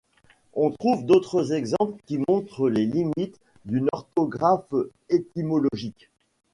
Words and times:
On 0.55 0.71
trouve 0.71 1.05
d'autres 1.05 1.53
exemples 1.53 2.01
qui 2.07 2.17
montrent 2.27 2.71
les 2.71 2.87
limites 2.87 3.39
d'une 3.65 3.87
orthographe 3.93 4.73
étymologique. 5.09 6.09